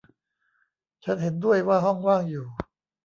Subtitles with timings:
[1.03, 2.47] ฉันเห็นด้วยว่าห้องว่างอยู่